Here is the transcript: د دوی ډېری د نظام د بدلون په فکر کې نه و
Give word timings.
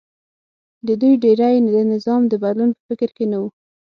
د 0.87 0.89
دوی 1.01 1.13
ډېری 1.23 1.55
د 1.75 1.77
نظام 1.93 2.21
د 2.27 2.33
بدلون 2.43 2.69
په 2.75 2.81
فکر 2.89 3.09
کې 3.17 3.25
نه 3.31 3.37
و 3.41 3.43